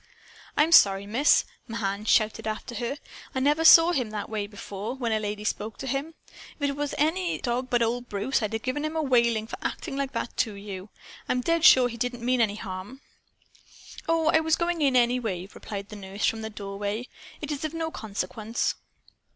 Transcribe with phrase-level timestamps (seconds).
[0.57, 2.97] "I'm sorry, Miss!" Mahan shouted after her.
[3.35, 6.15] "I never saw him that way, before, when a lady spoke to him.
[6.59, 9.95] If it was any dog but old Bruce, I'd give him a whaling for acting
[9.97, 10.89] like that to you.
[11.29, 13.01] I'm dead sure he didn't mean any harm."
[14.09, 17.07] "Oh, I was going in, anyway," replied the nurse, from the doorway.
[17.39, 18.73] "It is of no consequence."